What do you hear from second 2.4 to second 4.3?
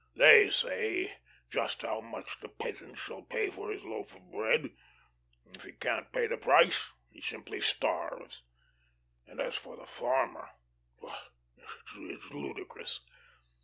peasant shall pay for his loaf